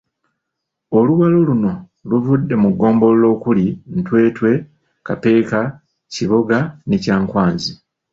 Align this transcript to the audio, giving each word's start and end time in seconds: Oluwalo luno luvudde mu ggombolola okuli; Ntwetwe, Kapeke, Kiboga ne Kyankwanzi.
Oluwalo 0.97 1.39
luno 1.47 1.73
luvudde 2.09 2.55
mu 2.61 2.69
ggombolola 2.73 3.27
okuli; 3.35 3.65
Ntwetwe, 3.97 4.51
Kapeke, 5.07 5.61
Kiboga 6.13 6.59
ne 6.87 6.97
Kyankwanzi. 7.03 7.71